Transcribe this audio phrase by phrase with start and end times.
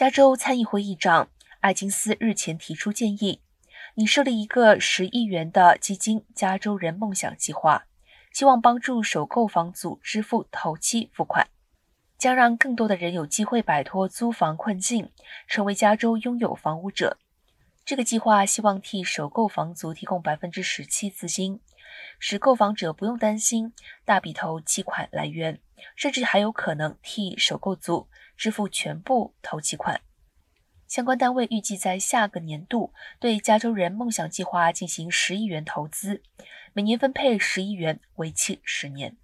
[0.00, 1.28] 加州参议会议长
[1.60, 3.42] 艾金斯日前提出建议，
[3.96, 7.84] 拟设立一个十亿元的基金——加州人梦想计划，
[8.32, 11.50] 希望帮助首购房族支付头期付款，
[12.16, 15.12] 将让更多的人有机会摆脱租房困境，
[15.46, 17.18] 成为加州拥有房屋者。
[17.84, 21.60] 这个计划希望替首购房族提供百分之十七资金，
[22.18, 23.72] 使购房者不用担心
[24.04, 25.60] 大笔头期款来源，
[25.96, 30.00] 甚至还有可能替首购族支付全部头期款。
[30.86, 36.22] 相关单位预计在下个年度对加州人梦想计划进行十亿元投资，
[36.72, 39.16] 每年分配十亿元，为期十年。